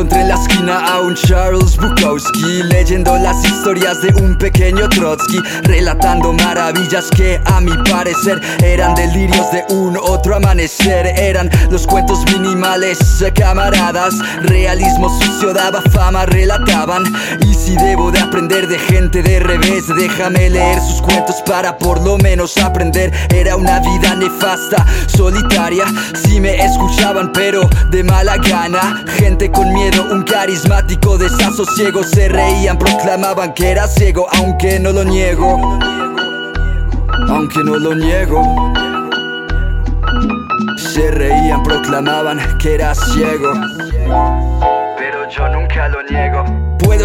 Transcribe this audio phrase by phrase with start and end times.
[0.00, 0.19] encontré
[1.80, 8.94] Bukowski, leyendo las historias de un pequeño Trotsky, relatando maravillas que a mi parecer eran
[8.94, 12.98] delirios de un otro amanecer, eran los cuentos minimales,
[13.34, 17.04] camaradas, realismo sucio daba fama, relataban,
[17.46, 22.02] y si debo de aprender de gente de revés, déjame leer sus cuentos para por
[22.02, 29.04] lo menos aprender, era una vida nefasta, solitaria, si me escuchaban pero de mala gana,
[29.18, 35.04] gente con miedo, un carismático desasosiego, se reían, proclamaban que era ciego, aunque no lo
[35.04, 35.78] niego,
[37.28, 38.42] aunque no lo niego.
[40.76, 43.52] Se reían, proclamaban que era ciego,
[44.98, 46.44] pero yo nunca lo niego.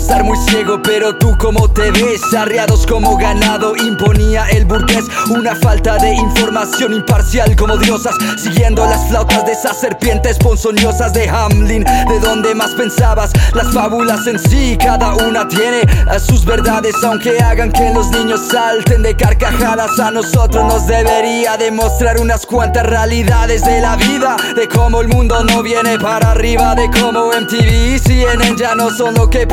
[0.00, 2.22] Estar muy ciego, pero tú como te ves.
[2.34, 5.04] Arreados como ganado, imponía el burgués.
[5.28, 8.14] Una falta de información imparcial como diosas.
[8.42, 11.84] Siguiendo las flautas de esas serpientes ponzoñosas de Hamlin.
[11.84, 15.82] De donde más pensabas, las fábulas en sí Cada una tiene
[16.18, 16.94] sus verdades.
[17.04, 22.86] Aunque hagan que los niños salten de carcajadas A nosotros nos debería demostrar unas cuantas
[22.86, 24.36] realidades de la vida.
[24.56, 28.88] De cómo el mundo no viene para arriba De cómo MTV y CNN ya no
[28.90, 29.46] son lo que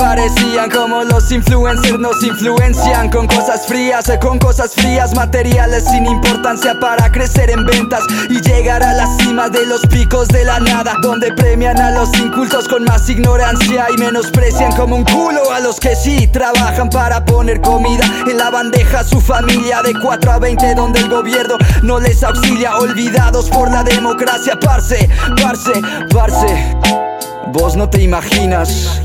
[0.73, 6.79] como los influencers nos influencian con cosas frías, eh, con cosas frías, materiales sin importancia
[6.79, 10.95] para crecer en ventas y llegar a la cima de los picos de la nada,
[11.01, 15.79] donde premian a los incultos con más ignorancia y menosprecian como un culo a los
[15.79, 20.39] que sí trabajan para poner comida en la bandeja a su familia de 4 a
[20.39, 25.07] 20 donde el gobierno no les auxilia, olvidados por la democracia, parce,
[25.41, 25.71] parce,
[26.11, 26.77] parce.
[27.53, 29.01] Vos no te imaginas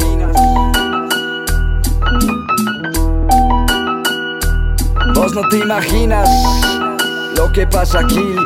[5.35, 6.29] no te imaginas
[7.37, 8.37] lo que pasa aquí.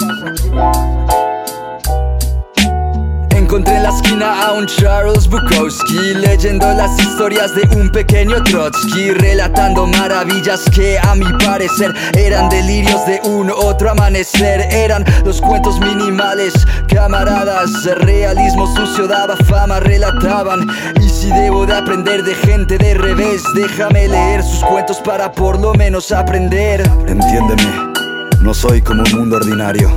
[3.57, 9.13] Encontré en la esquina a un Charles Bukowski Leyendo las historias de un pequeño Trotsky
[9.13, 14.61] Relatando maravillas que a mi parecer Eran delirios de un otro amanecer.
[14.71, 16.53] Eran los cuentos minimales,
[16.87, 17.71] camaradas
[18.03, 20.69] Realismo sucio daba fama, relataban.
[21.01, 25.59] Y si debo de aprender de gente de revés Déjame leer sus cuentos para por
[25.59, 26.83] lo menos aprender.
[27.07, 27.95] Entiéndeme,
[28.43, 29.89] no soy como un mundo ordinario.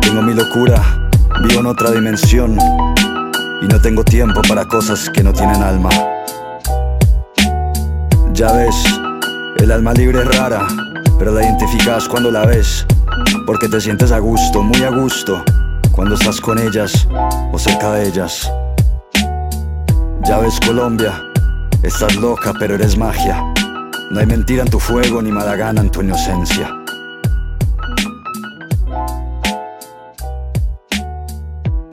[0.00, 0.82] Tengo mi locura
[1.42, 2.56] Vivo en otra dimensión
[3.62, 5.90] y no tengo tiempo para cosas que no tienen alma.
[8.32, 8.76] Ya ves,
[9.58, 10.66] el alma libre es rara,
[11.18, 12.86] pero la identificas cuando la ves,
[13.46, 15.42] porque te sientes a gusto, muy a gusto,
[15.92, 17.08] cuando estás con ellas
[17.52, 18.50] o cerca de ellas.
[20.24, 21.22] Ya ves Colombia,
[21.82, 23.42] estás loca pero eres magia.
[24.10, 26.70] No hay mentira en tu fuego ni mala gana en tu inocencia.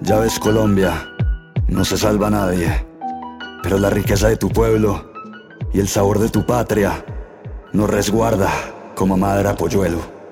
[0.02, 1.13] Ya ves Colombia,
[1.68, 2.86] no se salva nadie,
[3.62, 5.12] pero la riqueza de tu pueblo
[5.74, 7.04] y el sabor de tu patria
[7.72, 8.50] nos resguarda
[8.96, 10.23] como madre polluelo.